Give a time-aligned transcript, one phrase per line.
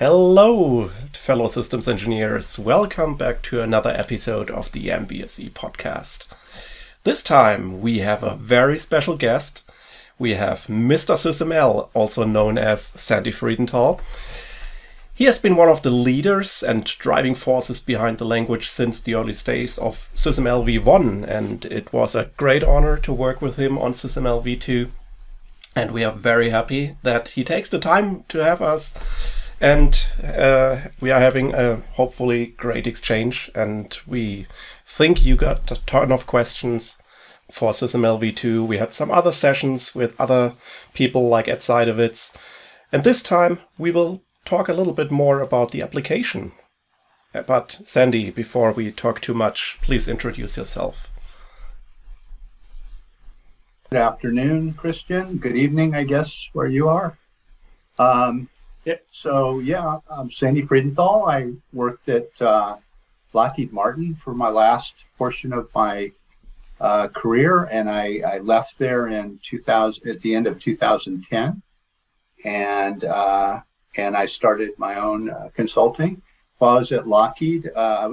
[0.00, 2.58] Hello, fellow systems engineers.
[2.58, 6.26] Welcome back to another episode of the MBSE podcast.
[7.04, 9.62] This time we have a very special guest.
[10.18, 11.16] We have Mr.
[11.16, 14.00] SysML, also known as Sandy Friedenthal.
[15.12, 19.14] He has been one of the leaders and driving forces behind the language since the
[19.14, 23.76] early days of SysML v1, and it was a great honor to work with him
[23.76, 24.88] on SysML v2.
[25.76, 28.98] And we are very happy that he takes the time to have us
[29.60, 34.46] and uh, we are having a hopefully great exchange and we
[34.86, 36.96] think you got a ton of questions
[37.50, 38.66] for SysML v2.
[38.66, 40.54] We had some other sessions with other
[40.94, 42.34] people like Ed Seidewitz.
[42.90, 46.52] And this time we will talk a little bit more about the application.
[47.32, 51.12] But Sandy, before we talk too much, please introduce yourself.
[53.90, 55.36] Good afternoon, Christian.
[55.36, 57.16] Good evening, I guess, where you are.
[57.98, 58.48] Um,
[58.84, 61.28] yeah, so yeah, I'm Sandy Friedenthal.
[61.28, 62.76] I worked at uh,
[63.32, 66.12] Lockheed Martin for my last portion of my
[66.80, 71.60] uh, career, and I, I, left there in 2000 at the end of 2010,
[72.44, 73.60] and uh,
[73.98, 76.22] and I started my own uh, consulting.
[76.56, 78.12] While I was at Lockheed, uh,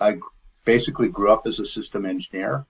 [0.00, 0.18] I
[0.64, 2.64] basically grew up as a system engineer,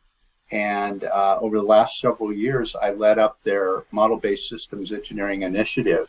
[0.51, 6.09] and uh, over the last several years, I led up their model-based systems engineering initiative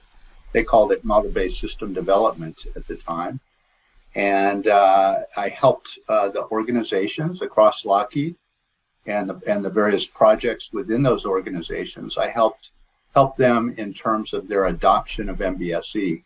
[0.55, 3.41] they called it model based system development at the time.
[4.15, 8.35] And uh, I helped uh, the organizations across Lockheed
[9.05, 12.17] and the, and the various projects within those organizations.
[12.17, 12.71] I helped
[13.13, 16.23] help them in terms of their adoption of MBSE.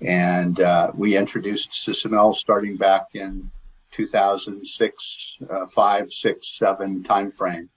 [0.00, 3.50] And uh, we introduced SysML starting back in
[3.92, 7.68] 2006, uh, five, six, seven timeframe.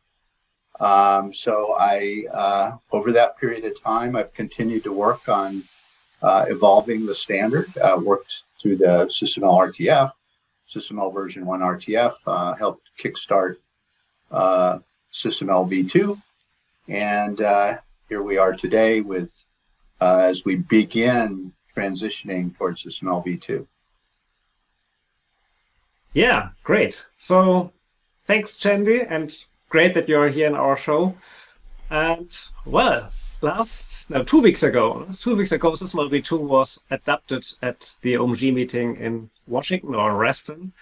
[0.80, 5.62] Um, so I, uh, over that period of time, I've continued to work on
[6.22, 10.12] uh, evolving the standard, uh, worked through the SysML RTF,
[10.68, 13.58] SysML version 1 RTF, uh, helped kickstart
[14.32, 14.80] uh,
[15.14, 16.20] SysML v2.
[16.88, 17.78] And uh,
[18.08, 19.46] here we are today with,
[20.02, 23.66] uh, as we begin transitioning towards SysML v2.
[26.14, 27.06] Yeah, great.
[27.18, 27.72] So
[28.26, 29.36] thanks, Sandy, and
[29.70, 31.16] great that you're here in our show.
[31.90, 32.36] And
[32.66, 33.10] well,
[33.42, 38.54] last no two weeks ago two weeks ago SysML v2 was adopted at the omg
[38.54, 40.74] meeting in washington or reston.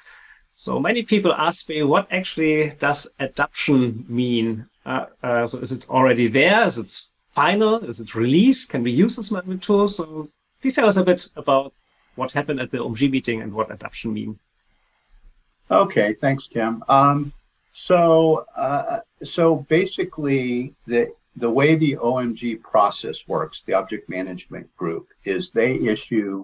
[0.53, 4.65] So many people ask me what actually does adoption mean?
[4.85, 6.65] Uh, uh, so is it already there?
[6.65, 7.77] Is it final?
[7.85, 8.69] Is it released?
[8.69, 10.29] Can we use SysML v2 so
[10.61, 11.73] please tell us a bit about
[12.15, 14.39] what happened at the omg meeting and what adoption mean.
[15.69, 16.83] Okay thanks tim.
[16.87, 17.33] Um,
[17.73, 25.07] so uh, so basically the the way the OMG process works, the object management group,
[25.23, 26.43] is they issue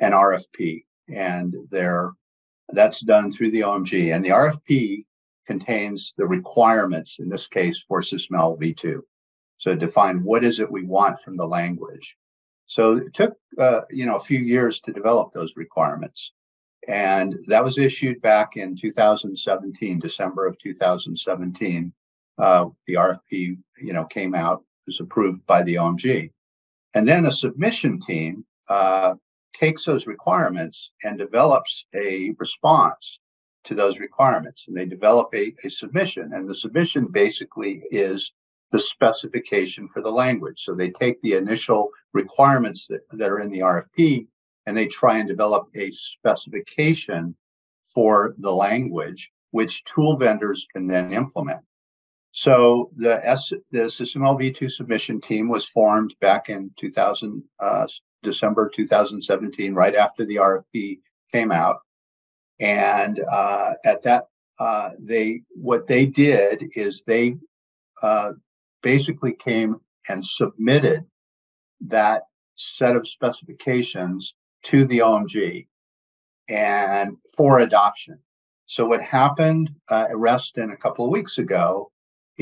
[0.00, 2.10] an RFP and they're
[2.72, 4.14] that's done through the OMG.
[4.14, 5.04] And the RFP
[5.46, 9.00] contains the requirements, in this case for SysML v2.
[9.58, 12.16] So define what is it we want from the language.
[12.66, 16.32] So it took uh, you know a few years to develop those requirements.
[16.88, 21.92] And that was issued back in 2017, December of 2017
[22.42, 26.32] uh, the RFP, you know, came out, was approved by the OMG.
[26.92, 29.14] And then a submission team uh,
[29.54, 33.20] takes those requirements and develops a response
[33.64, 34.66] to those requirements.
[34.66, 36.32] And they develop a, a submission.
[36.34, 38.32] And the submission basically is
[38.72, 40.64] the specification for the language.
[40.64, 44.26] So they take the initial requirements that, that are in the RFP
[44.66, 47.36] and they try and develop a specification
[47.84, 51.60] for the language, which tool vendors can then implement.
[52.32, 57.86] So the S, the SysML v2 submission team was formed back in 2000, uh,
[58.22, 61.00] December 2017, right after the RFP
[61.30, 61.80] came out.
[62.58, 64.28] And uh, at that,
[64.58, 67.36] uh, they what they did is they
[68.02, 68.32] uh,
[68.82, 69.76] basically came
[70.08, 71.04] and submitted
[71.82, 72.22] that
[72.54, 75.66] set of specifications to the OMG
[76.48, 78.18] and for adoption.
[78.66, 81.91] So what happened uh, at Reston a couple of weeks ago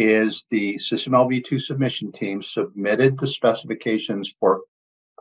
[0.01, 4.63] is the SysML v2 submission team submitted the specifications for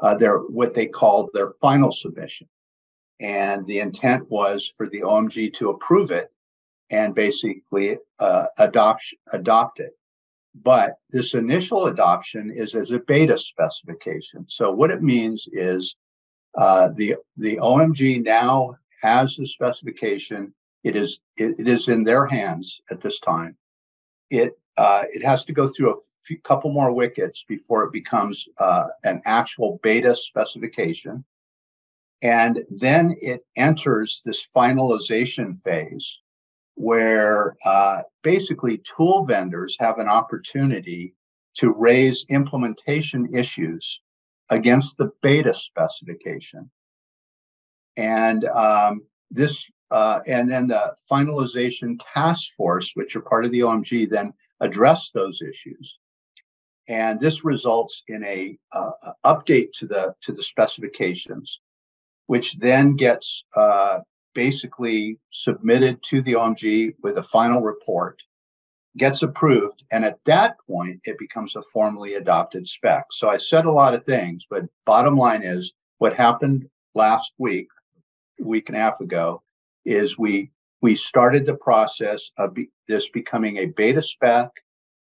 [0.01, 2.47] uh, their what they called their final submission.
[3.19, 6.31] And the intent was for the OMG to approve it
[6.89, 9.91] and basically uh, adopt, adopt it.
[10.55, 14.45] But this initial adoption is as a beta specification.
[14.47, 15.97] So what it means is
[16.57, 20.53] uh, the the OMG now has the specification.
[20.85, 23.57] It is it, it is in their hands at this time
[24.29, 28.47] it uh, it has to go through a few, couple more wickets before it becomes
[28.59, 31.25] uh, an actual beta specification.
[32.21, 36.21] And then it enters this finalization phase
[36.75, 41.13] where uh, basically tool vendors have an opportunity
[41.55, 44.01] to raise implementation issues
[44.49, 46.71] against the beta specification.
[47.97, 53.59] And um, this, uh, and then the finalization task force, which are part of the
[53.59, 55.97] OMG, then address those issues.
[56.87, 58.91] And this results in a uh,
[59.25, 61.61] update to the to the specifications,
[62.25, 63.99] which then gets uh,
[64.33, 68.19] basically submitted to the OMG with a final report,
[68.97, 73.05] gets approved, and at that point, it becomes a formally adopted spec.
[73.11, 77.67] So I said a lot of things, but bottom line is what happened last week,
[78.39, 79.43] week and a half ago,
[79.85, 80.51] is we
[80.81, 84.49] we started the process of be, this becoming a beta spec,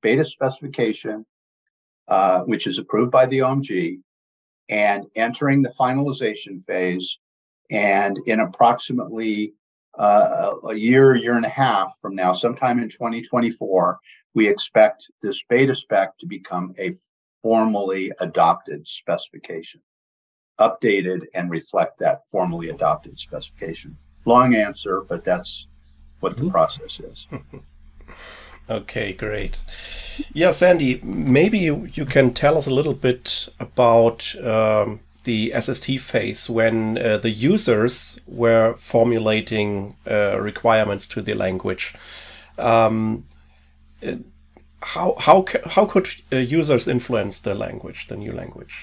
[0.02, 1.24] beta specification,
[2.08, 4.00] uh, which is approved by the OMG,
[4.68, 7.18] and entering the finalization phase
[7.70, 9.54] and in approximately
[9.98, 13.98] uh, a year, year and a half from now, sometime in 2024,
[14.34, 16.92] we expect this beta spec to become a
[17.42, 19.80] formally adopted specification,
[20.60, 23.96] updated and reflect that formally adopted specification.
[24.24, 25.66] Long answer, but that's
[26.20, 26.50] what the mm-hmm.
[26.50, 27.26] process is.
[28.70, 29.60] okay, great.
[30.32, 35.98] Yeah, Sandy, maybe you, you can tell us a little bit about um, the SST
[36.00, 41.94] phase when uh, the users were formulating uh, requirements to the language.
[42.58, 43.24] Um,
[44.06, 44.16] uh,
[44.82, 48.74] how how how could uh, users influence the language, the new language?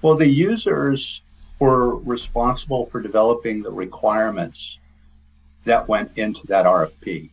[0.00, 1.22] Well, the users
[1.62, 4.78] were responsible for developing the requirements
[5.64, 7.30] that went into that RFP.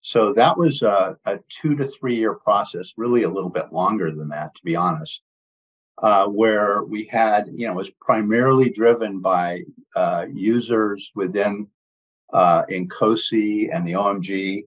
[0.00, 4.10] So that was a, a two to three year process, really a little bit longer
[4.10, 5.22] than that, to be honest
[6.02, 9.62] uh, where we had, you know, was primarily driven by
[9.94, 11.68] uh, users within
[12.32, 14.62] uh, INCOSE and the OMG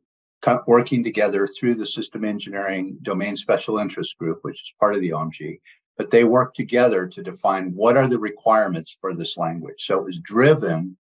[0.68, 5.10] working together through the system engineering domain special interest group, which is part of the
[5.10, 5.60] OMG.
[5.98, 9.86] But they worked together to define what are the requirements for this language.
[9.86, 10.98] So it was driven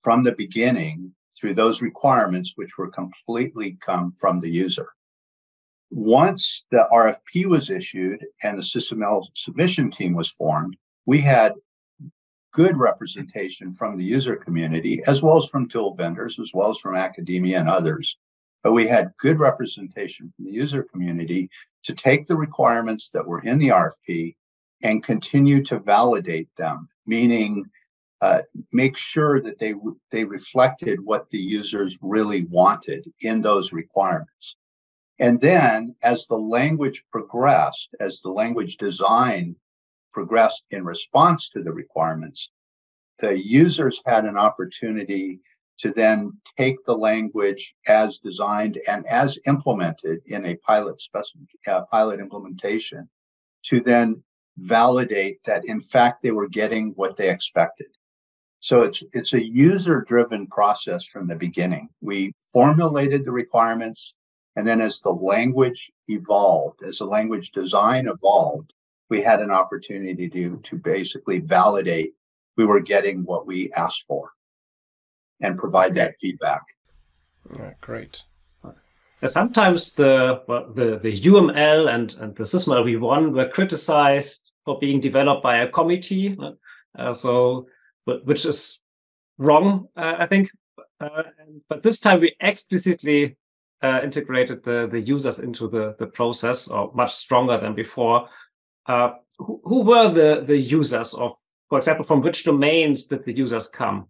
[0.00, 4.88] from the beginning through those requirements, which were completely come from the user
[5.90, 11.54] once the RFP was issued and the SysML submission team was formed, we had
[12.52, 16.78] good representation from the user community, as well as from tool vendors, as well as
[16.78, 18.16] from academia and others.
[18.62, 21.50] But we had good representation from the user community
[21.84, 24.36] to take the requirements that were in the RFP
[24.82, 27.64] and continue to validate them, meaning
[28.20, 28.42] uh,
[28.72, 29.74] make sure that they
[30.10, 34.56] they reflected what the users really wanted in those requirements.
[35.18, 39.56] And then as the language progressed, as the language design
[40.12, 42.50] progressed in response to the requirements,
[43.20, 45.40] the users had an opportunity
[45.80, 51.82] to then take the language as designed and as implemented in a pilot specific, uh,
[51.90, 53.08] pilot implementation
[53.62, 54.22] to then
[54.58, 57.86] validate that in fact they were getting what they expected.
[58.60, 61.88] So it's it's a user driven process from the beginning.
[62.02, 64.14] We formulated the requirements,
[64.56, 68.74] and then as the language evolved, as the language design evolved,
[69.08, 72.12] we had an opportunity to, to basically validate
[72.58, 74.30] we were getting what we asked for
[75.40, 76.62] and provide that feedback.
[77.56, 78.22] Yeah, great.
[79.24, 80.42] Sometimes the
[80.74, 85.68] the, the UML and, and the SysML v1 were criticized for being developed by a
[85.68, 86.38] committee,
[86.98, 87.66] uh, so
[88.04, 88.82] which is
[89.38, 90.50] wrong, uh, I think.
[91.00, 91.24] Uh,
[91.68, 93.36] but this time we explicitly
[93.82, 98.28] uh, integrated the, the users into the, the process or much stronger than before.
[98.86, 101.32] Uh, who, who, were the, the users of,
[101.68, 104.06] for example, from which domains did the users come?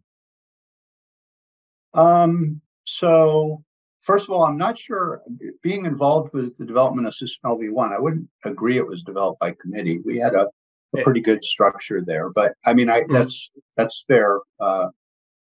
[1.94, 3.62] Um, so,
[4.00, 5.22] first of all, I'm not sure
[5.62, 9.52] being involved with the development of SysML v1, I wouldn't agree it was developed by
[9.52, 10.00] committee.
[10.04, 10.48] We had a,
[10.96, 13.12] a pretty good structure there, but I mean, I, mm-hmm.
[13.12, 14.88] that's that's fair uh,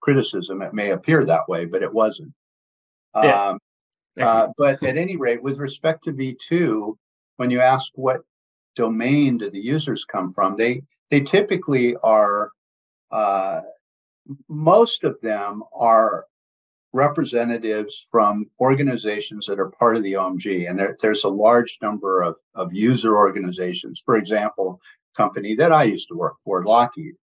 [0.01, 0.61] criticism.
[0.61, 2.33] It may appear that way, but it wasn't.
[3.15, 3.49] Yeah.
[3.49, 3.59] Um,
[4.19, 6.95] uh, but at any rate, with respect to V2,
[7.37, 8.21] when you ask what
[8.75, 12.51] domain do the users come from, they they typically are
[13.11, 13.61] uh,
[14.47, 16.25] most of them are
[16.93, 22.21] representatives from organizations that are part of the OMG, and there, there's a large number
[22.21, 24.01] of, of user organizations.
[24.03, 24.79] For example,
[25.15, 27.15] company that I used to work for, Lockheed.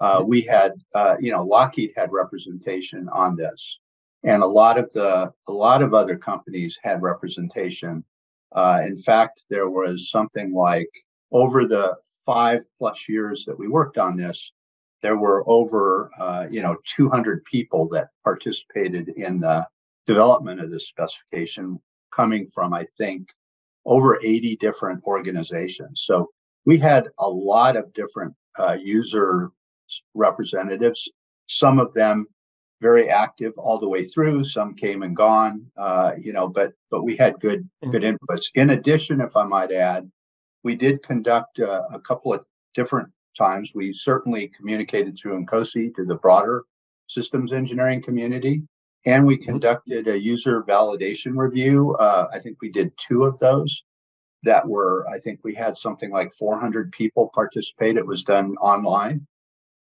[0.00, 3.80] Uh, we had, uh, you know, Lockheed had representation on this
[4.24, 8.04] and a lot of the a lot of other companies had representation.
[8.52, 10.90] Uh, in fact, there was something like
[11.30, 14.52] over the five plus years that we worked on this,
[15.02, 19.66] there were over uh, you know 200 people that participated in the
[20.06, 21.78] development of this specification
[22.10, 23.30] coming from i think
[23.88, 26.02] over 80 different organizations.
[26.04, 26.30] So
[26.66, 29.50] we had a lot of different uh, user
[30.14, 31.10] representatives.
[31.48, 32.26] Some of them
[32.80, 37.02] very active all the way through some came and gone uh, you know but but
[37.02, 38.50] we had good good inputs.
[38.54, 40.08] In addition if i might add
[40.62, 43.08] we did conduct uh, a couple of different
[43.38, 43.72] times.
[43.74, 46.64] We certainly communicated through INCOSE to the broader
[47.06, 48.62] systems engineering community,
[49.06, 49.52] and we mm-hmm.
[49.52, 51.94] conducted a user validation review.
[51.96, 53.84] Uh, I think we did two of those
[54.42, 57.96] that were, I think we had something like 400 people participate.
[57.96, 59.26] It was done online,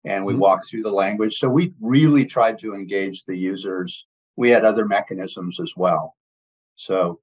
[0.04, 0.42] and we mm-hmm.
[0.42, 1.36] walked through the language.
[1.36, 4.06] So we really tried to engage the users.
[4.36, 6.16] We had other mechanisms as well.
[6.76, 7.20] So,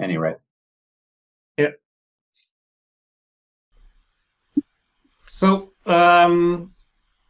[0.00, 0.34] anyway.
[1.56, 1.70] Yeah.
[5.28, 6.72] So um,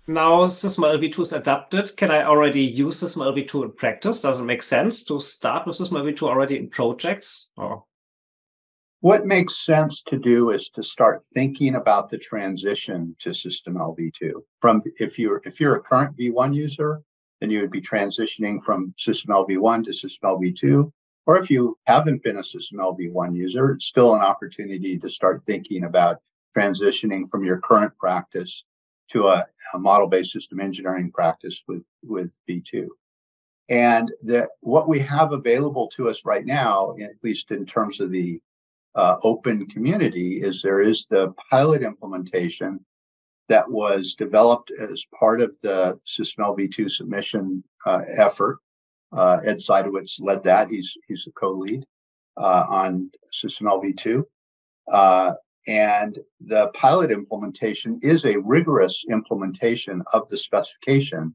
[0.07, 1.97] now SysML v2 is adapted.
[1.97, 4.21] Can I already use SysML v2 in practice?
[4.21, 7.51] Does it make sense to start with SysML v2 already in projects?
[7.57, 7.85] Or
[9.01, 14.33] what makes sense to do is to start thinking about the transition to SysML v2.
[14.61, 17.03] From if you're if you're a current V1 user,
[17.41, 20.91] then you would be transitioning from SysML v1 to SysML v2.
[21.27, 25.43] Or if you haven't been a SysML v1 user, it's still an opportunity to start
[25.47, 26.21] thinking about
[26.57, 28.65] transitioning from your current practice
[29.09, 32.89] to a, a model-based system engineering practice with, with V2.
[33.69, 38.11] And the, what we have available to us right now, at least in terms of
[38.11, 38.41] the
[38.95, 42.85] uh, open community, is there is the pilot implementation
[43.49, 48.59] that was developed as part of the SysML V2 submission uh, effort.
[49.13, 50.69] Uh, Ed Seidewitz led that.
[50.69, 51.85] He's he's the co-lead
[52.37, 54.25] uh, on SysML V2.
[54.91, 55.35] Uh,
[55.67, 61.35] and the pilot implementation is a rigorous implementation of the specification.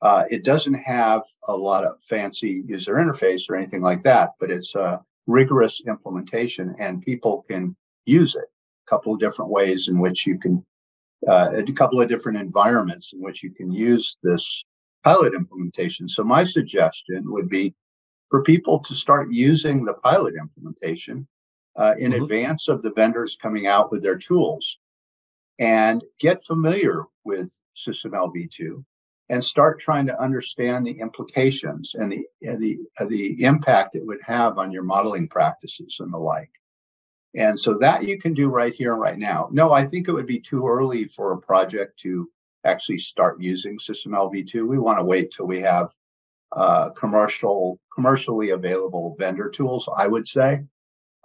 [0.00, 4.50] Uh, it doesn't have a lot of fancy user interface or anything like that, but
[4.50, 8.46] it's a rigorous implementation and people can use it.
[8.86, 10.64] A couple of different ways in which you can,
[11.26, 14.64] uh, a couple of different environments in which you can use this
[15.04, 16.08] pilot implementation.
[16.08, 17.74] So my suggestion would be
[18.30, 21.26] for people to start using the pilot implementation
[21.78, 22.24] uh, in mm-hmm.
[22.24, 24.78] advance of the vendors coming out with their tools
[25.58, 28.84] and get familiar with SysML v2
[29.30, 34.04] and start trying to understand the implications and the and the uh, the impact it
[34.04, 36.50] would have on your modeling practices and the like.
[37.34, 39.48] And so that you can do right here and right now.
[39.52, 42.28] No, I think it would be too early for a project to
[42.64, 44.66] actually start using SysML v2.
[44.66, 45.94] We want to wait till we have
[46.52, 49.88] uh, commercial commercially available vendor tools.
[49.94, 50.62] I would say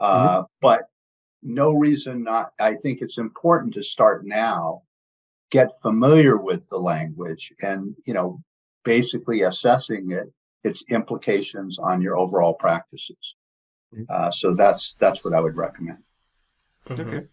[0.04, 0.40] mm-hmm.
[0.40, 0.84] Uh, but
[1.42, 2.52] no reason not.
[2.60, 4.84] I think it's important to start now,
[5.52, 8.42] get familiar with the language, and you know,
[8.84, 10.32] basically assessing it,
[10.64, 13.36] its implications on your overall practices.
[13.94, 14.04] Mm-hmm.
[14.10, 16.04] Uh, so that's that's what I would recommend.
[16.88, 17.02] Mm-hmm.
[17.02, 17.28] Okay.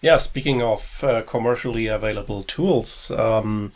[0.00, 3.72] Yeah, speaking of uh, commercially available tools, um,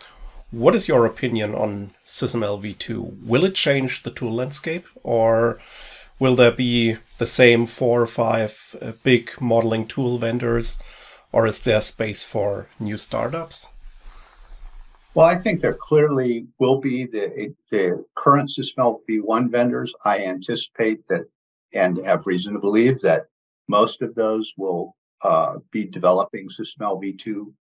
[0.51, 3.25] what is your opinion on SysML v2?
[3.25, 5.59] Will it change the tool landscape, or
[6.19, 10.81] will there be the same four or five uh, big modeling tool vendors,
[11.33, 13.71] or is there space for new startups?
[15.15, 19.95] Well, I think there clearly will be the the current SysML v1 vendors.
[20.05, 21.25] I anticipate that
[21.73, 23.27] and have reason to believe that
[23.69, 27.53] most of those will uh, be developing SysML v2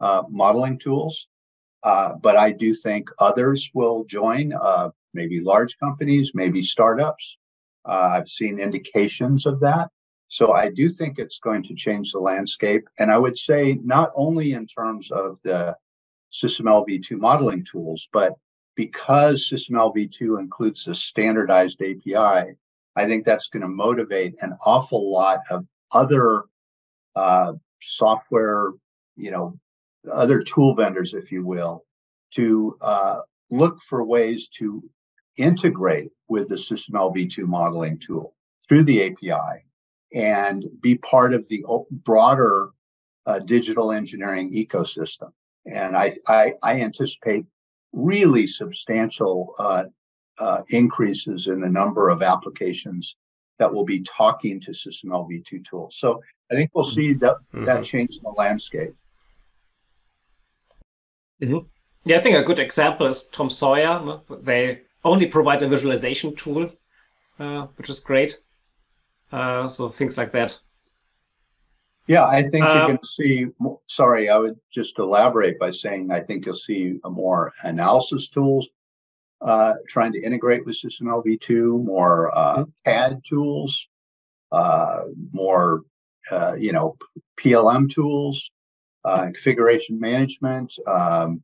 [0.00, 1.26] uh, modeling tools.
[1.82, 7.38] Uh, but I do think others will join, uh, maybe large companies, maybe startups.
[7.86, 9.88] Uh, I've seen indications of that.
[10.28, 12.88] So I do think it's going to change the landscape.
[12.98, 15.76] And I would say not only in terms of the
[16.32, 18.34] SysML v2 modeling tools, but
[18.76, 22.54] because SysML v2 includes the standardized API,
[22.96, 26.44] I think that's going to motivate an awful lot of other
[27.16, 28.72] uh, software,
[29.16, 29.58] you know,
[30.10, 31.84] other tool vendors, if you will,
[32.32, 33.20] to uh,
[33.50, 34.82] look for ways to
[35.36, 38.34] integrate with the SysML v2 modeling tool
[38.68, 39.64] through the API
[40.14, 42.70] and be part of the broader
[43.26, 45.32] uh, digital engineering ecosystem.
[45.66, 47.46] And I, I, I anticipate
[47.92, 49.84] really substantial uh,
[50.38, 53.16] uh, increases in the number of applications
[53.58, 55.96] that will be talking to SysML v2 tools.
[55.98, 57.64] So I think we'll see that mm-hmm.
[57.64, 58.94] that change in the landscape.
[61.42, 61.66] Mm-hmm.
[62.04, 64.20] Yeah, I think a good example is Tom Sawyer.
[64.42, 66.70] They only provide a visualization tool,
[67.38, 68.38] uh, which is great.
[69.32, 70.58] Uh, so things like that.
[72.06, 73.46] Yeah, I think you're going to see.
[73.86, 78.68] Sorry, I would just elaborate by saying I think you'll see more analysis tools
[79.40, 82.70] uh, trying to integrate with SysML more uh, mm-hmm.
[82.84, 83.88] CAD tools,
[84.52, 85.02] uh,
[85.32, 85.82] more
[86.30, 86.96] uh, you know
[87.38, 88.50] PLM tools,
[89.04, 91.42] uh, configuration management, um,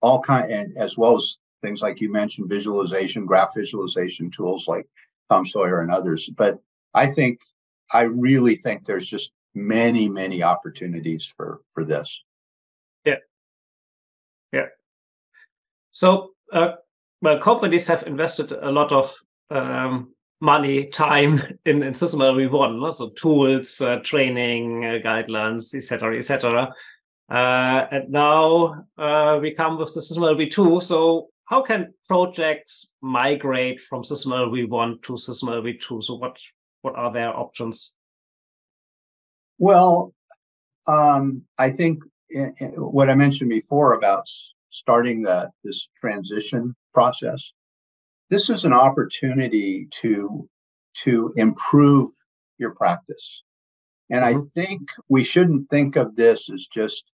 [0.00, 4.86] all kind, and as well as things like you mentioned, visualization, graph visualization tools like
[5.30, 6.28] Tom Sawyer and others.
[6.28, 6.58] But
[6.94, 7.40] I think
[7.92, 12.22] I really think there's just many, many opportunities for for this.
[13.04, 13.16] Yeah,
[14.52, 14.66] yeah.
[15.90, 16.72] So, uh,
[17.22, 19.14] well, companies have invested a lot of
[19.50, 26.72] um, money, time in, in SysML v1, so tools, uh, training, uh, guidelines, etc., etc.
[27.30, 30.82] Uh, and now uh, we come with the SysML v2.
[30.82, 36.02] So how can projects migrate from SysML v1 to SysML v2?
[36.02, 36.36] So what
[36.82, 37.96] what are their options?
[39.58, 40.14] Well,
[40.86, 44.26] um, I think in, in what I mentioned before about
[44.68, 47.52] starting the this transition process,
[48.28, 50.46] this is an opportunity to
[51.04, 52.10] to improve
[52.58, 53.42] your practice.
[54.10, 54.40] And mm-hmm.
[54.40, 57.10] I think we shouldn't think of this as just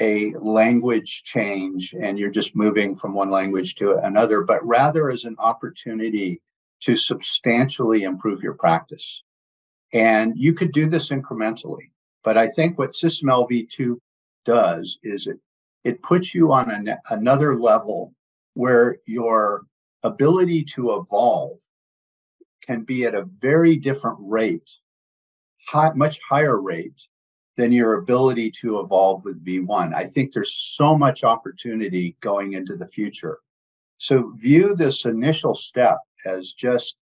[0.00, 5.24] a language change and you're just moving from one language to another, but rather as
[5.24, 6.40] an opportunity
[6.80, 9.22] to substantially improve your practice.
[9.92, 11.90] And you could do this incrementally.
[12.24, 13.98] But I think what SysML v2
[14.44, 15.38] does is it,
[15.84, 18.14] it puts you on an, another level
[18.54, 19.62] where your
[20.02, 21.58] ability to evolve
[22.62, 24.70] can be at a very different rate,
[25.68, 27.06] high, much higher rate
[27.56, 29.94] than your ability to evolve with V1.
[29.94, 33.38] I think there's so much opportunity going into the future.
[33.98, 36.96] So view this initial step as just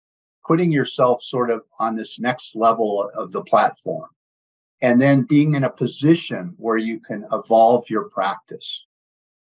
[0.48, 4.10] putting yourself sort of on this next level of the platform
[4.82, 8.86] and then being in a position where you can evolve your practice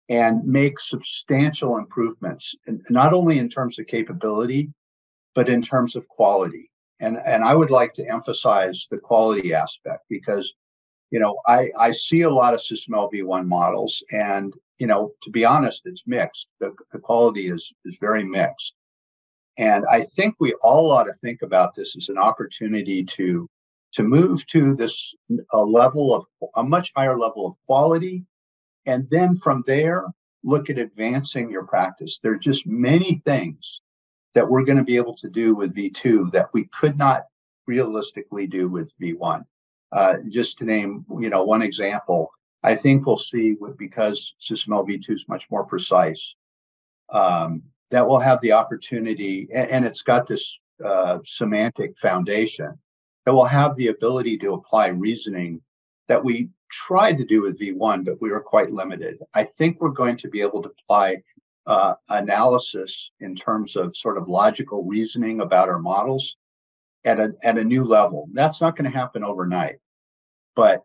[0.09, 2.54] and make substantial improvements,
[2.90, 4.73] not only in terms of capability,
[5.34, 6.71] but in terms of quality.
[6.99, 10.52] And, and I would like to emphasize the quality aspect because
[11.11, 15.31] you know, I, I see a lot of SysML v1 models, and you know, to
[15.31, 16.49] be honest, it's mixed.
[16.61, 18.75] The, the quality is is very mixed,
[19.59, 23.49] and I think we all ought to think about this as an opportunity to
[23.93, 25.15] to move to this
[25.53, 28.25] a level of a much higher level of quality,
[28.87, 30.07] and then from there
[30.45, 32.19] look at advancing your practice.
[32.23, 33.81] There are just many things
[34.35, 37.25] that we're going to be able to do with V2 that we could not
[37.67, 39.45] realistically do with V1.
[39.93, 42.31] Uh, just to name, you know, one example,
[42.63, 46.37] I think we'll see because SysML v2 is much more precise,
[47.09, 52.79] um, that we'll have the opportunity, and, and it's got this uh, semantic foundation,
[53.25, 55.61] that we'll have the ability to apply reasoning
[56.09, 59.19] that we tried to do with V1, but we were quite limited.
[59.35, 61.23] I think we're going to be able to apply
[61.67, 66.37] uh, analysis in terms of sort of logical reasoning about our models
[67.04, 68.28] at a at a new level.
[68.32, 69.76] That's not going to happen overnight,
[70.54, 70.84] but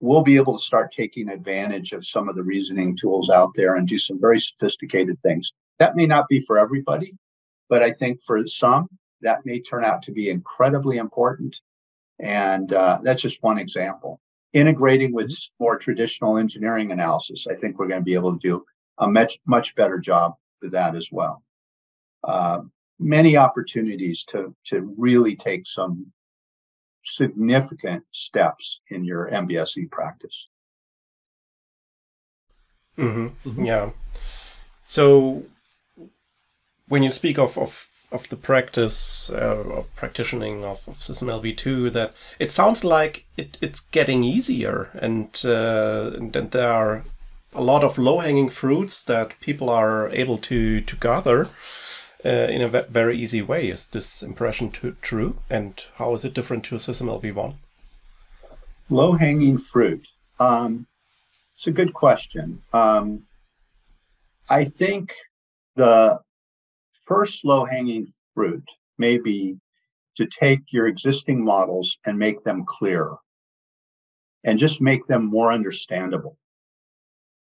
[0.00, 3.76] we'll be able to start taking advantage of some of the reasoning tools out there
[3.76, 5.52] and do some very sophisticated things.
[5.78, 7.14] That may not be for everybody,
[7.68, 8.88] but I think for some
[9.22, 11.60] that may turn out to be incredibly important.
[12.20, 14.20] And uh, that's just one example.
[14.52, 18.64] Integrating with more traditional engineering analysis, I think we're going to be able to do
[18.98, 21.42] a much much better job with that as well.
[22.24, 22.62] Uh,
[22.98, 26.12] many opportunities to to really take some
[27.04, 30.48] significant steps in your MBSE practice.
[32.98, 33.48] Mm-hmm.
[33.48, 33.64] Mm-hmm.
[33.64, 33.90] Yeah.
[34.84, 35.44] So
[36.88, 41.92] when you speak of of, of the practice uh, or practicing of, of SysML v2,
[41.92, 47.04] that it sounds like it, it's getting easier and, uh, and there are
[47.54, 51.48] a lot of low hanging fruits that people are able to to gather
[52.24, 53.68] uh, in a very easy way.
[53.68, 55.36] Is this impression true?
[55.48, 57.54] And how is it different to SysML v1?
[58.90, 60.06] Low hanging fruit.
[60.40, 60.86] Um,
[61.56, 62.62] it's a good question.
[62.72, 63.24] Um,
[64.48, 65.14] I think
[65.76, 66.20] the
[67.04, 69.58] first low hanging fruit may be
[70.16, 73.16] to take your existing models and make them clearer
[74.44, 76.36] and just make them more understandable.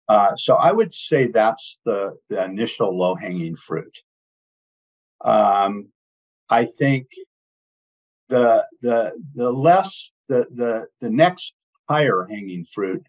[0.09, 3.97] Uh, so I would say that's the, the initial low hanging fruit.
[5.25, 5.89] Um,
[6.51, 7.09] I think
[8.29, 11.55] the the the less the the the next
[11.89, 13.05] higher hanging fruit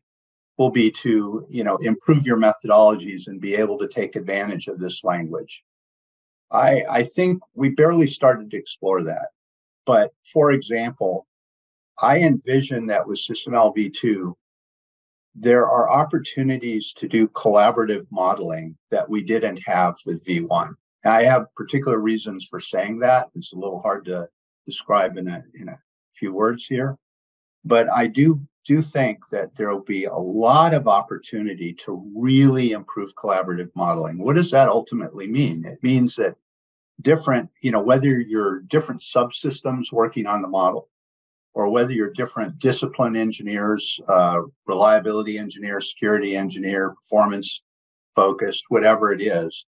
[0.58, 4.80] will be to you know improve your methodologies and be able to take advantage of
[4.80, 5.63] this language.
[6.51, 9.30] I I think we barely started to explore that,
[9.86, 11.28] but for example,
[12.01, 14.34] I envision that with SysML v2,
[15.36, 20.75] there are opportunities to do collaborative modeling that we didn't have with V1.
[21.06, 23.30] I have particular reasons for saying that.
[23.36, 24.28] It's a little hard to
[24.65, 25.80] describe in a, in a
[26.13, 26.98] few words here.
[27.63, 32.72] But I do do think that there will be a lot of opportunity to really
[32.72, 34.18] improve collaborative modeling.
[34.18, 35.65] What does that ultimately mean?
[35.65, 36.36] It means that
[37.02, 40.89] different, you know, whether you're different subsystems working on the model,
[41.54, 47.62] or whether you're different discipline engineers, uh, reliability engineer, security engineer, performance
[48.15, 49.65] focused, whatever it is,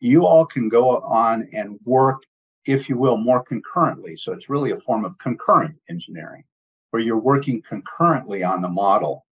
[0.00, 2.22] you all can go on and work,
[2.66, 4.16] if you will, more concurrently.
[4.16, 6.44] So it's really a form of concurrent engineering
[6.90, 9.26] where you're working concurrently on the model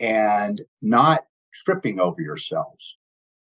[0.00, 2.96] and not tripping over yourselves,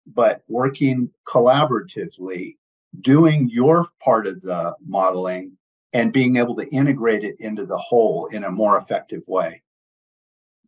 [0.07, 2.57] but working collaboratively,
[3.01, 5.57] doing your part of the modeling
[5.93, 9.63] and being able to integrate it into the whole in a more effective way.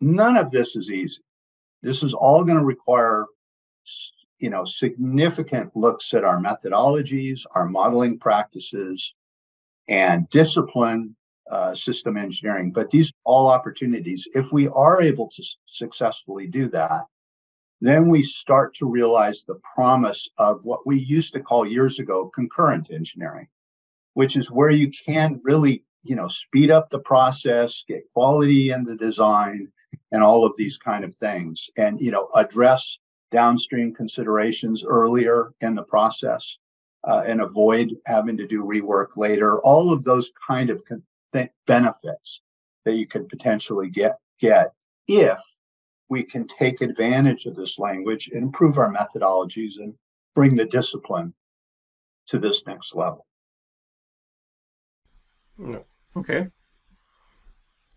[0.01, 1.21] None of this is easy.
[1.83, 3.27] This is all going to require
[4.38, 9.14] you know significant looks at our methodologies, our modeling practices,
[9.88, 11.16] and discipline
[11.51, 12.72] uh, system engineering.
[12.72, 14.27] But these all opportunities.
[14.35, 17.05] If we are able to successfully do that,
[17.81, 22.31] then we start to realize the promise of what we used to call years ago
[22.35, 23.49] concurrent engineering,
[24.14, 28.83] which is where you can really, you know, speed up the process, get quality in
[28.83, 29.68] the design,
[30.12, 32.99] and all of these kind of things, and you know, address
[33.31, 36.59] downstream considerations earlier in the process.
[37.05, 39.61] Uh, and avoid having to do rework later.
[39.61, 42.43] All of those kind of con- th- benefits
[42.85, 44.73] that you could potentially get get
[45.07, 45.41] if
[46.09, 49.95] we can take advantage of this language and improve our methodologies and
[50.35, 51.33] bring the discipline
[52.27, 53.27] to this next level.
[56.17, 56.49] Okay.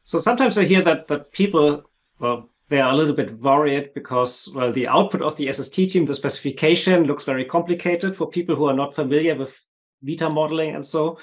[0.04, 1.84] So sometimes I hear that that people,
[2.20, 6.06] well, they are a little bit worried because well, the output of the SST team,
[6.06, 9.60] the specification looks very complicated for people who are not familiar with
[10.04, 11.18] Vita modeling and so.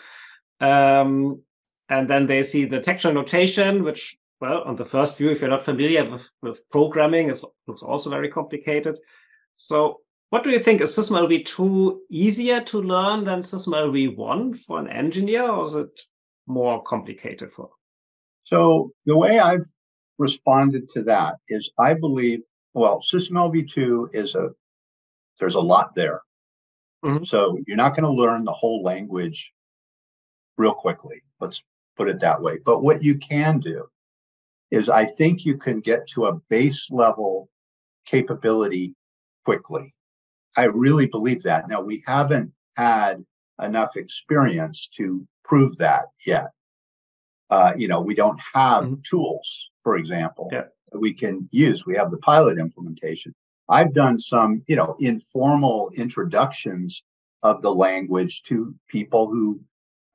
[0.60, 1.40] Um,
[1.88, 5.50] and then they see the textual notation, which, well, on the first view, if you're
[5.50, 8.98] not familiar with, with programming, it looks also very complicated.
[9.54, 10.80] So what do you think?
[10.80, 16.00] Is SysML v2 easier to learn than SysML v1 for an engineer, or is it
[16.48, 17.70] more complicated for?
[18.42, 19.66] So the way I've
[20.18, 22.42] responded to that is I believe,
[22.74, 24.50] well, SysML v2 is a,
[25.38, 26.22] there's a lot there.
[27.04, 27.24] Mm-hmm.
[27.24, 29.52] So you're not going to learn the whole language
[30.56, 31.22] real quickly.
[31.40, 31.62] Let's
[31.96, 32.58] put it that way.
[32.64, 33.86] But what you can do
[34.70, 37.48] is I think you can get to a base level
[38.04, 38.94] capability
[39.44, 39.94] quickly.
[40.56, 41.68] I really believe that.
[41.68, 43.24] Now, we haven't had
[43.62, 46.50] enough experience to prove that yet.
[47.50, 48.94] Uh, you know, we don't have mm-hmm.
[49.08, 50.64] tools, for example, yeah.
[50.92, 51.86] that we can use.
[51.86, 53.34] We have the pilot implementation.
[53.68, 57.02] I've done some, you know, informal introductions
[57.42, 59.60] of the language to people who,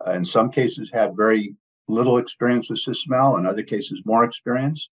[0.05, 1.55] uh, in some cases, had very
[1.87, 4.89] little experience with SysML, in other cases, more experience.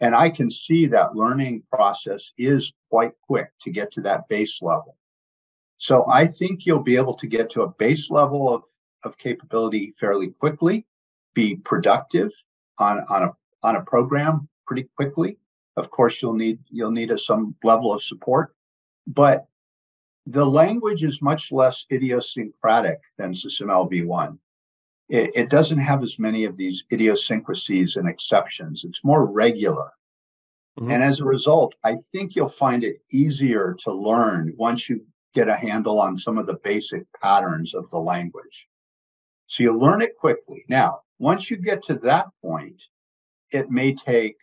[0.00, 4.60] And I can see that learning process is quite quick to get to that base
[4.60, 4.96] level.
[5.78, 8.64] So I think you'll be able to get to a base level of,
[9.04, 10.86] of capability fairly quickly,
[11.34, 12.32] be productive
[12.78, 15.38] on, on a on a program pretty quickly.
[15.76, 18.54] Of course, you'll need you'll need a, some level of support,
[19.06, 19.46] but
[20.26, 24.38] the language is much less idiosyncratic than SysML v1
[25.12, 28.84] it, it doesn't have as many of these idiosyncrasies and exceptions.
[28.84, 29.90] It's more regular.
[30.80, 30.90] Mm-hmm.
[30.90, 35.48] And as a result, I think you'll find it easier to learn once you get
[35.48, 38.68] a handle on some of the basic patterns of the language.
[39.48, 40.64] So you learn it quickly.
[40.70, 42.82] Now, once you get to that point,
[43.52, 44.36] it may take,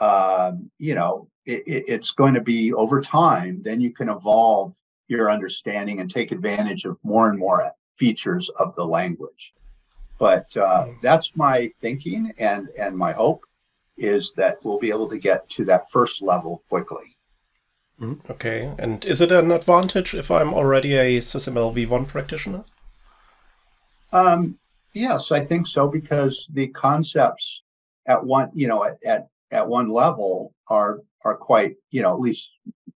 [0.00, 3.62] um, you know, it, it's going to be over time.
[3.62, 4.74] Then you can evolve
[5.06, 9.54] your understanding and take advantage of more and more features of the language.
[10.18, 10.92] But uh, hmm.
[11.00, 13.44] that's my thinking and and my hope
[13.96, 17.16] is that we'll be able to get to that first level quickly.
[18.00, 18.14] Hmm.
[18.28, 22.64] Okay, and is it an advantage if I'm already a SysML v1 practitioner?
[24.12, 24.58] Um,
[24.92, 27.62] yes, I think so because the concepts
[28.06, 32.20] at one, you know, at, at at one level are are quite, you know, at
[32.20, 32.52] least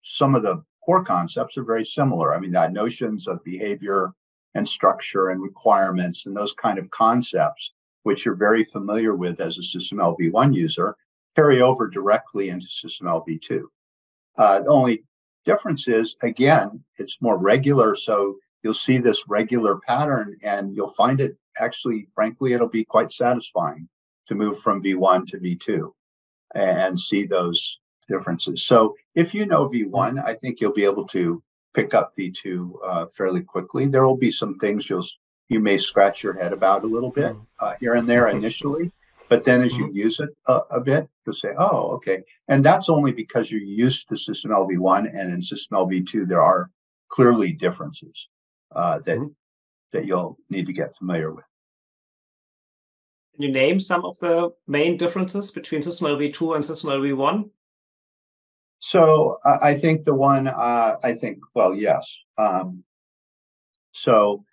[0.02, 2.34] some of the core concepts are very similar.
[2.34, 4.12] I mean, that notions of behavior,
[4.54, 7.72] and structure and requirements and those kind of concepts,
[8.02, 10.96] which you're very familiar with as a SysML v1 user,
[11.36, 13.62] carry over directly into SysML v2.
[14.36, 15.04] Uh, the only
[15.44, 17.94] difference is, again, it's more regular.
[17.94, 23.12] So you'll see this regular pattern and you'll find it actually, frankly, it'll be quite
[23.12, 23.88] satisfying
[24.26, 25.92] to move from V1 to V2
[26.54, 28.64] and see those differences.
[28.66, 31.42] So if you know V1, I think you'll be able to
[31.74, 33.86] pick up V2 uh, fairly quickly.
[33.86, 35.04] There will be some things you'll
[35.50, 37.46] you may scratch your head about a little bit mm.
[37.58, 38.92] uh, here and there initially,
[39.28, 39.96] but then as you mm-hmm.
[39.96, 44.08] use it a, a, bit, you'll say, "Oh, okay." And that's only because you're used
[44.08, 46.70] to SysML v1, and in SysML v2 there are
[47.08, 48.28] clearly differences
[48.74, 49.32] uh, that mm-hmm.
[49.92, 51.44] that you'll need to get familiar with.
[53.40, 57.48] Can you name some of the main differences between SysML v2 and SysML v1?
[58.80, 62.22] So uh, I think the one uh, I think well yes.
[62.36, 62.84] Um,
[63.92, 64.44] so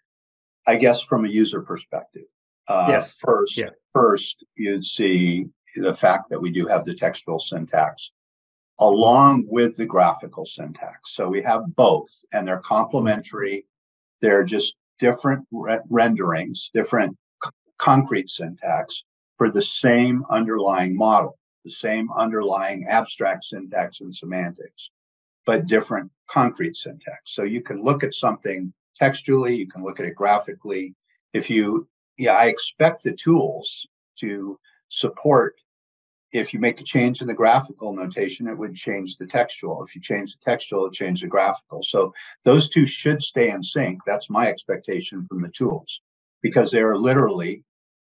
[0.66, 2.28] I guess from a user perspective,
[2.70, 3.14] uh, yes.
[3.20, 3.72] First, yeah.
[3.94, 8.14] first you'd see the fact that we do have the textual syntax
[8.80, 11.14] along with the graphical syntax.
[11.14, 13.66] So we have both, and they're complementary.
[14.22, 17.18] They're just different re- renderings, different
[17.78, 19.04] concrete syntax
[19.38, 21.38] for the same underlying model
[21.68, 24.90] the same underlying abstract syntax and semantics,
[25.46, 27.20] but different concrete syntax.
[27.26, 30.96] So you can look at something textually, you can look at it graphically.
[31.34, 31.86] If you,
[32.18, 33.86] yeah, I expect the tools
[34.20, 35.56] to support.
[36.32, 39.84] If you make a change in the graphical notation, it would change the textual.
[39.84, 41.84] If you change the textual, it change the graphical.
[41.84, 42.14] So
[42.46, 44.00] those two should stay in sync.
[44.06, 46.02] That's my expectation from the tools
[46.42, 47.64] because they are literally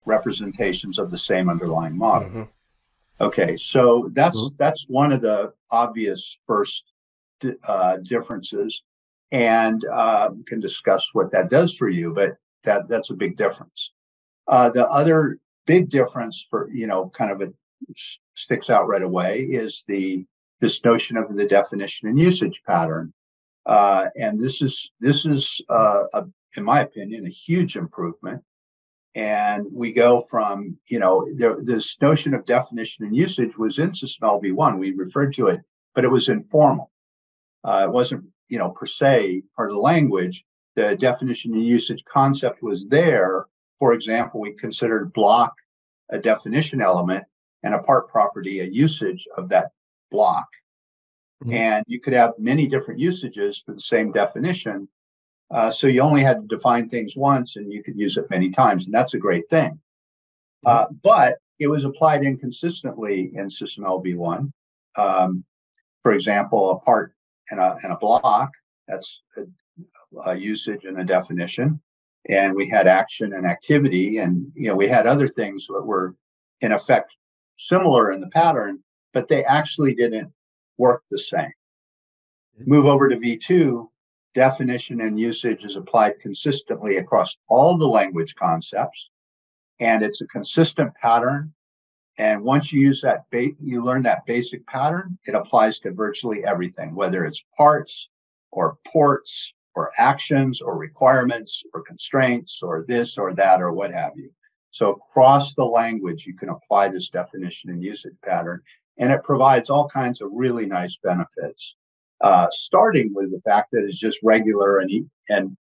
[0.07, 2.29] representations of the same underlying model.
[2.29, 2.43] Mm-hmm.
[3.21, 4.57] Okay, so that's mm-hmm.
[4.59, 6.93] that's one of the obvious first
[7.65, 8.85] uh, differences,
[9.33, 12.13] and uh, can discuss what that does for you.
[12.13, 13.93] But that that's a big difference.
[14.47, 17.53] Uh, the other big difference for you know kind of a
[18.35, 20.25] sticks out right away is the
[20.61, 23.13] this notion of the definition and usage pattern,
[23.65, 28.43] uh, and this is this is uh, a, in my opinion a huge improvement
[29.17, 33.91] and we go from you know there, this notion of definition and usage was in
[33.91, 35.61] SysML v1 we referred to it
[35.95, 36.91] but it was informal.
[37.65, 40.45] Uh, it wasn't you know per se part of the language.
[40.77, 43.47] The definition and usage concept was there.
[43.79, 45.55] For example we considered block
[46.11, 47.25] a definition element
[47.63, 49.71] and a part property a usage of that
[50.11, 50.47] block.
[51.43, 51.53] Mm-hmm.
[51.53, 54.89] and you could have many different usages for the same definition
[55.51, 58.51] uh, so you only had to define things once and you could use it many
[58.51, 58.85] times.
[58.85, 59.79] And that's a great thing.
[60.65, 64.53] Uh, but it was applied inconsistently in SysML v1.
[64.97, 65.45] Um,
[66.03, 67.13] for example, a part
[67.51, 68.51] and a, and a block,
[68.89, 71.81] that's a, a usage and a definition.
[72.29, 74.19] And we had action and activity.
[74.19, 76.17] And, you know, we had other things that were
[76.61, 77.17] in effect
[77.57, 78.81] similar in the pattern,
[79.13, 80.33] but they actually didn't
[80.77, 81.53] work the same.
[82.67, 83.87] Move over to V2,
[84.37, 89.11] definition and usage is applied consistently across all the language concepts
[89.81, 91.55] and it's a consistent pattern.
[92.19, 96.45] And once you use that ba- you learn that basic pattern it applies to virtually
[96.45, 98.11] everything whether it's parts
[98.53, 104.13] or ports or actions or requirements or constraints or this or that or what have
[104.17, 104.31] you.
[104.71, 108.61] So across the language you can apply this definition and usage pattern
[108.99, 111.77] and it provides all kinds of really nice benefits
[112.21, 115.57] uh, starting with the fact that it's just regular and, and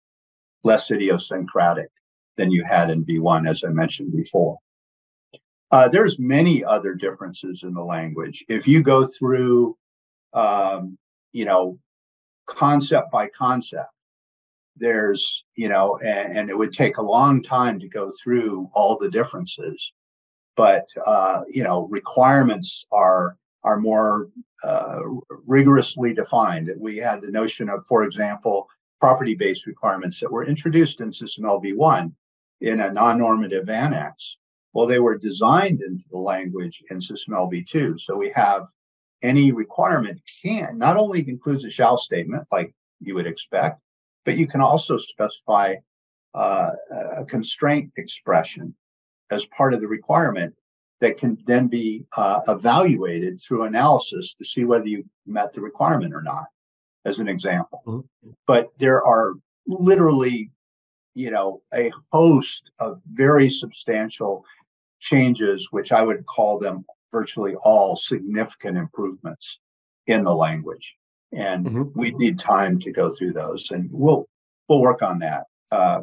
[0.64, 1.90] less idiosyncratic
[2.36, 4.58] than you had in V1, as I mentioned before.
[5.70, 8.44] Uh, there's many other differences in the language.
[8.48, 9.76] If you go through,
[10.32, 10.96] um,
[11.32, 11.78] you know,
[12.46, 13.90] concept by concept,
[14.76, 18.96] there's, you know, and, and, it would take a long time to go through all
[18.96, 19.92] the differences.
[20.54, 24.28] But, uh, you know, requirements are are more
[24.62, 25.00] uh,
[25.44, 26.70] rigorously defined.
[26.78, 28.68] We had the notion of, for example,
[29.00, 32.12] property-based requirements that were introduced in SysML v1
[32.60, 34.38] in a non-normative annex.
[34.72, 37.98] Well, they were designed into the language in SysML v2.
[38.00, 38.68] So we have
[39.22, 43.80] any requirement can not only includes a shall statement like you would expect,
[44.24, 45.74] but you can also specify
[46.34, 46.70] uh,
[47.16, 48.74] a constraint expression
[49.30, 50.54] as part of the requirement
[51.00, 56.14] that can then be uh, evaluated through analysis to see whether you met the requirement
[56.14, 56.46] or not,
[57.04, 57.82] as an example.
[57.86, 58.30] Mm-hmm.
[58.46, 59.34] But there are
[59.66, 60.50] literally,
[61.14, 64.44] you know, a host of very substantial
[65.00, 69.60] changes, which I would call them virtually all significant improvements
[70.06, 70.96] in the language.
[71.32, 71.82] And mm-hmm.
[71.94, 74.26] we need time to go through those, and we'll
[74.68, 76.02] we'll work on that uh,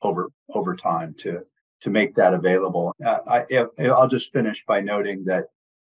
[0.00, 1.42] over over time to
[1.82, 2.94] to make that available.
[3.04, 5.46] Uh, I, will just finish by noting that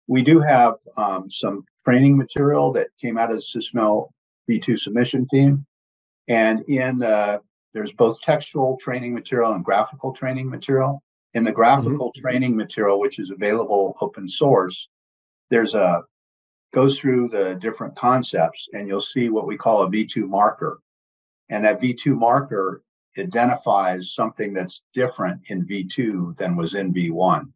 [0.07, 4.09] we do have um, some training material that came out of the SysML
[4.49, 5.65] V2 submission team.
[6.27, 7.39] And in uh,
[7.73, 11.01] there's both textual training material and graphical training material.
[11.33, 12.21] In the graphical mm-hmm.
[12.21, 14.87] training material, which is available open source,
[15.49, 16.03] there's a
[16.73, 20.79] goes through the different concepts and you'll see what we call a V2 marker.
[21.49, 22.82] And that V2 marker
[23.17, 27.51] identifies something that's different in V2 than was in V1.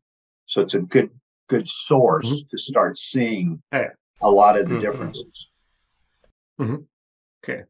[0.46, 1.10] So it's a good
[1.48, 2.48] good source mm-hmm.
[2.50, 3.62] to start seeing
[4.22, 4.84] a lot of the mm-hmm.
[4.84, 5.50] differences.
[6.60, 6.76] Mm-hmm.
[7.44, 7.64] Okay.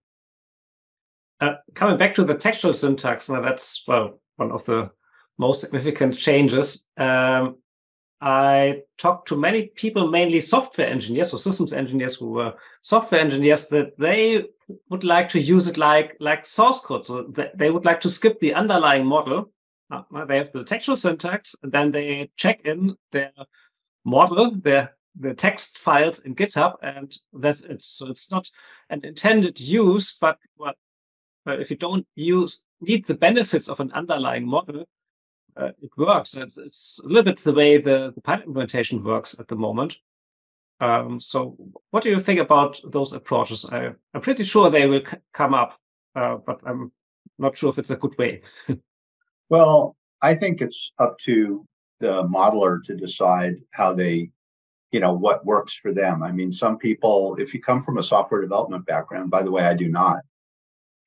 [1.40, 4.90] Uh, coming back to the textual syntax, now that's well one of the
[5.38, 6.90] most significant changes.
[6.98, 7.58] Um,
[8.20, 13.70] I talked to many people, mainly software engineers or systems engineers who were software engineers,
[13.70, 14.46] that they
[14.90, 17.06] would like to use it like like source code.
[17.06, 19.52] So they would like to skip the underlying model.
[19.92, 23.32] Uh, they have the textual syntax, and then they check in their
[24.04, 27.84] model, their the text files in GitHub, and that's it.
[27.84, 28.50] So it's not
[28.90, 30.74] an intended use, but well,
[31.46, 34.86] if you don't use need the benefits of an underlying model,
[35.58, 36.36] uh, it works.
[36.36, 39.98] It's, it's, a little bit the way the, the Python implementation works at the moment.
[40.80, 41.58] Um, so,
[41.90, 43.66] what do you think about those approaches?
[43.66, 45.80] I, am pretty sure they will c- come up,
[46.16, 46.92] uh, but I'm
[47.40, 48.42] not sure if it's a good way.
[49.50, 51.66] well, I think it's up to
[52.00, 54.30] the modeler to decide how they,
[54.92, 56.22] you know, what works for them.
[56.22, 59.64] I mean, some people, if you come from a software development background, by the way,
[59.64, 60.20] I do not,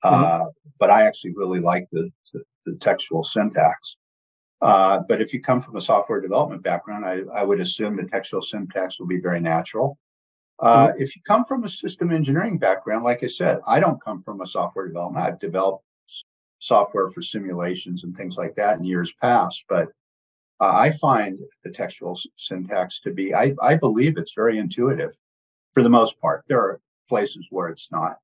[0.05, 0.45] mm-hmm.
[0.45, 0.47] uh,
[0.81, 3.97] but I actually really like the, the, the textual syntax.
[4.63, 8.05] Uh, but if you come from a software development background, I, I would assume the
[8.05, 9.99] textual syntax will be very natural.
[10.59, 11.03] Uh, mm-hmm.
[11.03, 14.43] If you come from a system engineering background, like I said, I don't come from
[14.43, 15.25] a software development.
[15.25, 15.85] I've developed
[16.59, 19.89] software for simulations and things like that in years past, but
[20.61, 25.17] uh, I find the textual syntax to be, I, I believe it's very intuitive
[25.73, 26.45] for the most part.
[26.49, 28.19] There are places where it's not.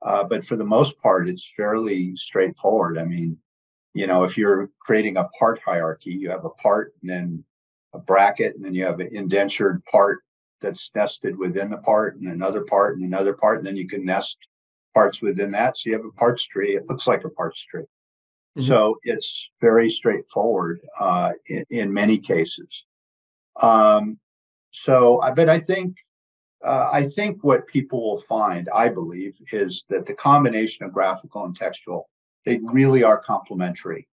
[0.00, 2.96] Uh, but for the most part, it's fairly straightforward.
[2.96, 3.36] I mean,
[3.94, 7.44] you know, if you're creating a part hierarchy, you have a part and then
[7.92, 10.20] a bracket, and then you have an indentured part
[10.60, 14.04] that's nested within the part and another part and another part, and then you can
[14.04, 14.38] nest
[14.94, 15.76] parts within that.
[15.76, 16.76] So you have a parts tree.
[16.76, 17.82] It looks like a parts tree.
[17.82, 18.62] Mm-hmm.
[18.62, 22.84] So it's very straightforward uh, in, in, many cases.
[23.60, 24.18] Um,
[24.72, 25.96] so, but I think
[26.64, 31.44] uh, I think what people will find, I believe, is that the combination of graphical
[31.44, 32.08] and textual
[32.44, 34.08] they really are complementary.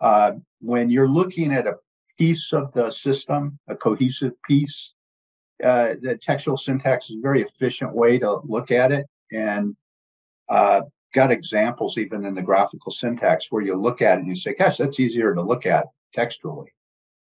[0.00, 1.76] Uh, when you're looking at a
[2.18, 4.94] piece of the system, a cohesive piece,
[5.62, 9.06] uh, the textual syntax is a very efficient way to look at it.
[9.32, 9.76] And
[10.48, 10.82] uh,
[11.14, 14.54] got examples even in the graphical syntax where you look at it and you say,
[14.54, 16.72] gosh, that's easier to look at textually.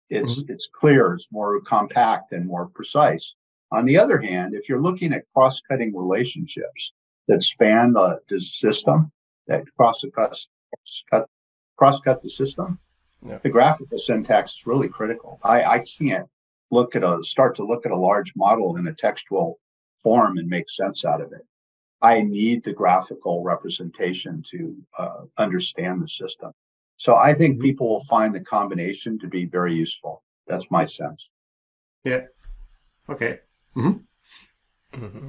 [0.09, 0.53] It's mm-hmm.
[0.53, 3.35] it's clear, it's more compact and more precise.
[3.73, 6.93] On the other hand, if you're looking at cross-cutting relationships
[7.29, 9.13] that span the, the system,
[9.47, 10.49] that cross cross
[11.11, 11.29] cut
[11.77, 12.79] cross cut the system.
[13.27, 13.39] Yeah.
[13.43, 15.41] The graphical syntax is really critical.
[15.43, 16.29] I, I can't
[16.71, 19.59] look at a start to look at a large model in a textual
[20.03, 21.47] form and make sense out of it.
[22.03, 26.53] I need the graphical representation to uh, understand the system.
[26.97, 27.65] So I think mm-hmm.
[27.65, 30.23] people will find the combination to be very useful.
[30.47, 31.31] That's my sense.
[32.05, 32.23] Yeah.
[33.09, 33.41] Okay.
[33.77, 35.05] Mm-hmm.
[35.05, 35.29] Mm-hmm.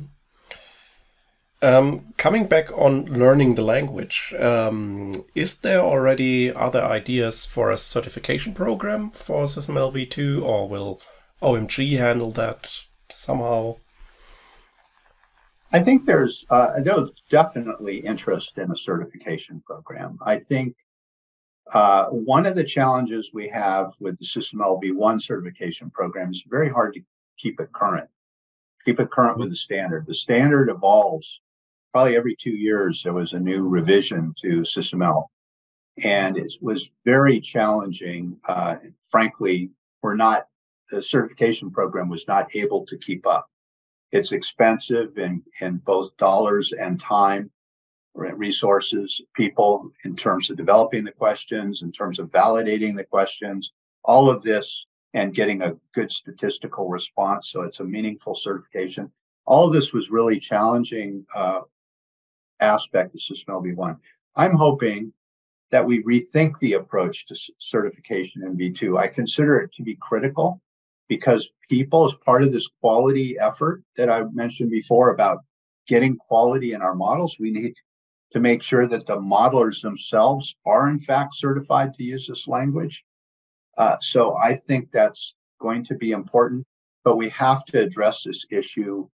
[1.59, 7.79] Um, coming back on learning the language, um, is there already other ideas for a
[7.79, 11.01] certification program for SysML v2 or will
[11.41, 12.71] OMG handle that
[13.09, 13.77] somehow?
[15.73, 20.19] I think there's, uh, there's definitely interest in a certification program.
[20.21, 20.75] I think
[21.73, 26.69] uh, one of the challenges we have with the SysML v1 certification program is very
[26.69, 27.01] hard to
[27.39, 28.09] keep it current,
[28.85, 30.05] keep it current with the standard.
[30.05, 31.41] The standard evolves
[31.93, 35.25] probably every two years there was a new revision to SysML.
[36.03, 38.37] And it was very challenging.
[38.47, 38.75] Uh,
[39.09, 39.71] frankly,
[40.03, 40.47] we're not,
[40.91, 43.47] the certification program was not able to keep up.
[44.11, 47.51] It's expensive in, in both dollars and time,
[48.13, 53.73] resources, people in terms of developing the questions, in terms of validating the questions,
[54.03, 57.51] all of this and getting a good statistical response.
[57.51, 59.11] So it's a meaningful certification.
[59.45, 61.61] All of this was really challenging uh,
[62.59, 63.97] aspect of SysML v1.
[64.35, 65.13] I'm hoping
[65.71, 68.97] that we rethink the approach to certification in V2.
[68.97, 70.61] I consider it to be critical
[71.09, 75.39] because people, as part of this quality effort that I mentioned before about
[75.87, 77.73] getting quality in our models, we need
[78.31, 83.03] to make sure that the modelers themselves are in fact certified to use this language.
[83.77, 86.65] Uh, so I think that's going to be important,
[87.03, 89.07] but we have to address this issue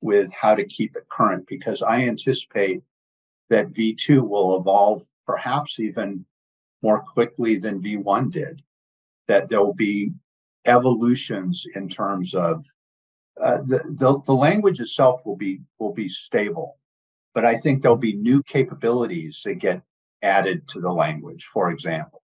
[0.00, 2.82] with how to keep it current because I anticipate
[3.50, 6.24] that V2 will evolve perhaps even
[6.82, 8.62] more quickly than V1 did.
[9.28, 10.12] that there will be
[10.66, 12.64] evolutions in terms of
[13.40, 16.78] uh, the, the the language itself will be will be stable,
[17.34, 19.82] but I think there'll be new capabilities that get
[20.22, 21.44] added to the language.
[21.44, 22.22] For example,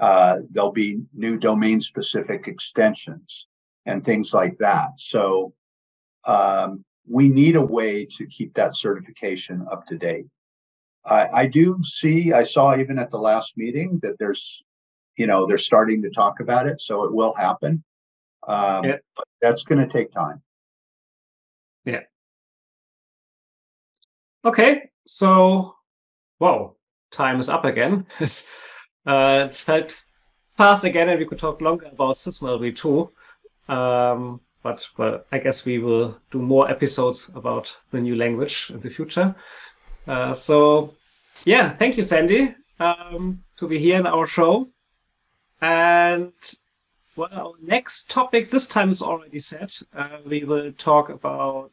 [0.00, 3.46] uh, there'll be new domain specific extensions
[3.86, 4.90] and things like that.
[4.96, 5.54] So
[6.24, 10.26] um, we need a way to keep that certification up to date.
[11.04, 14.62] I, I do see, I saw even at the last meeting that there's,
[15.16, 17.82] you know, they're starting to talk about it, so it will happen.
[18.46, 18.96] Um, Yeah.
[19.16, 20.42] But that's going to take time.
[21.84, 22.02] Yeah.
[24.44, 25.76] Okay, so
[26.38, 26.76] whoa,
[27.10, 28.06] time is up again.
[28.20, 28.46] It's,
[29.06, 30.04] uh, it felt
[30.54, 33.10] fast again, and we could talk longer about SysML v2.
[33.72, 38.80] Um, but well, I guess we will do more episodes about the new language in
[38.80, 39.34] the future.
[40.06, 40.94] Uh, so
[41.44, 44.68] yeah, thank you, Sandy, um, to be here in our show.
[45.60, 46.32] And
[47.14, 49.82] well, our next topic this time is already set.
[49.94, 51.72] Uh, we will talk about,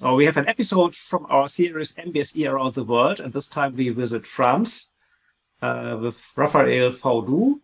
[0.00, 3.76] or we have an episode from our series MBSE Around the World, and this time
[3.76, 4.92] we visit France
[5.60, 7.60] uh, with Raphael Faudou.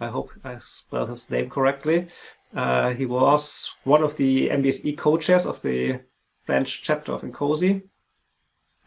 [0.00, 2.08] I hope I spelled his name correctly.
[2.54, 6.00] Uh, he was one of the MBSE co-chairs of the
[6.44, 7.82] French chapter of INCOSE.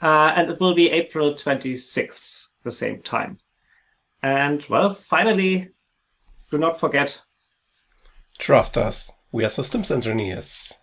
[0.01, 3.39] Uh, and it will be April 26th, the same time.
[4.21, 5.69] And well, finally,
[6.51, 7.21] do not forget
[8.37, 10.73] Trust us, we are systems engineers.